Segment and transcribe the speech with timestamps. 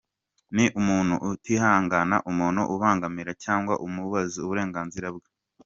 [0.55, 5.29] Ni umuntu utihanganira umuntu umubangamira cyangwa umubuza uburenganzira bwe.